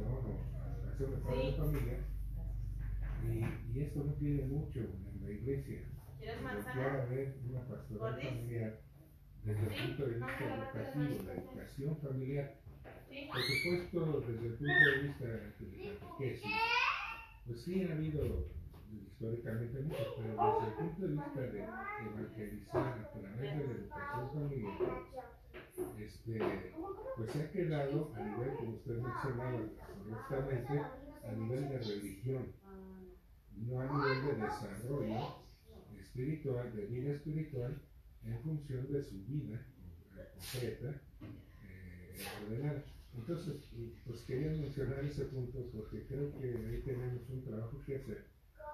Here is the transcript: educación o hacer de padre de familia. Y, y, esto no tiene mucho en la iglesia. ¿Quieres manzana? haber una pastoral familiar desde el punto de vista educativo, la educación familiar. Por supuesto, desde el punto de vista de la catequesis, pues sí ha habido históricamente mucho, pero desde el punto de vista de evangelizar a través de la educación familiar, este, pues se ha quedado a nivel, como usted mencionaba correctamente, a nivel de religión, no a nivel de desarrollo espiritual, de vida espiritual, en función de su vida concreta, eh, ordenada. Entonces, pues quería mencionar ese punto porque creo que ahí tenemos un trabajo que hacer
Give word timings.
educación 0.00 0.36
o 0.84 0.90
hacer 0.90 1.08
de 1.08 1.16
padre 1.18 1.46
de 1.46 1.52
familia. 1.52 1.98
Y, 3.22 3.78
y, 3.78 3.82
esto 3.82 4.04
no 4.04 4.12
tiene 4.14 4.42
mucho 4.44 4.80
en 4.80 5.22
la 5.22 5.30
iglesia. 5.30 5.82
¿Quieres 6.18 6.42
manzana? 6.42 7.02
haber 7.02 7.36
una 7.48 7.60
pastoral 7.66 8.20
familiar 8.20 8.80
desde 9.44 9.62
el 9.62 9.88
punto 9.88 10.06
de 10.06 10.14
vista 10.14 10.54
educativo, 10.54 11.22
la 11.26 11.34
educación 11.34 11.96
familiar. 11.98 12.54
Por 13.28 13.42
supuesto, 13.42 14.20
desde 14.26 14.46
el 14.46 14.54
punto 14.54 14.72
de 14.72 15.02
vista 15.02 15.24
de 15.26 15.32
la 15.32 15.52
catequesis, 15.52 16.52
pues 17.46 17.60
sí 17.62 17.82
ha 17.84 17.92
habido 17.92 18.48
históricamente 18.90 19.80
mucho, 19.80 20.14
pero 20.16 20.60
desde 20.60 20.66
el 20.66 20.74
punto 20.74 21.02
de 21.02 21.12
vista 21.12 21.40
de 21.40 21.62
evangelizar 21.62 22.98
a 22.98 23.10
través 23.10 23.58
de 23.58 23.66
la 23.66 23.72
educación 23.72 24.30
familiar, 24.32 24.51
este, 26.12 26.38
pues 27.16 27.30
se 27.30 27.42
ha 27.42 27.50
quedado 27.50 28.12
a 28.14 28.20
nivel, 28.20 28.54
como 28.56 28.72
usted 28.72 28.98
mencionaba 28.98 29.60
correctamente, 30.28 30.82
a 31.24 31.32
nivel 31.32 31.68
de 31.68 31.78
religión, 31.78 32.52
no 33.56 33.80
a 33.80 33.84
nivel 33.86 34.26
de 34.26 34.44
desarrollo 34.44 35.36
espiritual, 35.98 36.76
de 36.76 36.86
vida 36.86 37.12
espiritual, 37.12 37.80
en 38.24 38.40
función 38.40 38.92
de 38.92 39.02
su 39.02 39.24
vida 39.24 39.66
concreta, 40.34 41.00
eh, 41.62 42.16
ordenada. 42.44 42.84
Entonces, 43.14 43.70
pues 44.06 44.22
quería 44.22 44.50
mencionar 44.52 45.04
ese 45.04 45.26
punto 45.26 45.70
porque 45.72 46.06
creo 46.06 46.32
que 46.38 46.46
ahí 46.46 46.82
tenemos 46.84 47.28
un 47.28 47.42
trabajo 47.42 47.82
que 47.84 47.96
hacer 47.96 48.26